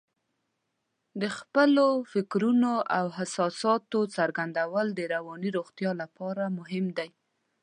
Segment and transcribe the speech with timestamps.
[1.21, 7.09] د خپلو فکرونو او احساساتو څرګندول د رواني روغتیا لپاره مهم دي.